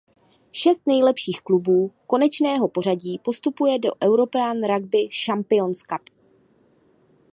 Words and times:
Šest 0.51 0.87
nejlepších 0.87 1.41
klubů 1.41 1.91
konečného 2.07 2.67
pořadí 2.67 3.19
postupuje 3.19 3.79
do 3.79 3.89
European 4.05 4.57
Rugby 4.67 5.09
Champions 5.25 5.83
Cup. 5.83 6.09